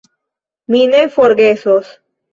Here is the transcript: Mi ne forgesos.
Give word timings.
Mi 0.75 0.81
ne 0.95 1.03
forgesos. 1.19 1.93